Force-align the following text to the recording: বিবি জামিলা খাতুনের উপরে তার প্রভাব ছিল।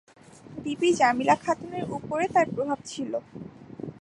বিবি 0.63 0.89
জামিলা 0.99 1.35
খাতুনের 1.43 1.85
উপরে 1.97 2.25
তার 2.35 2.47
প্রভাব 2.55 2.79
ছিল। 2.85 3.11